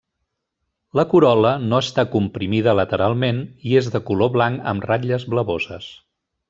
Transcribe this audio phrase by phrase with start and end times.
[0.99, 5.93] La corol·la no està comprimida lateralment i és de color blanc amb ratlles blavoses.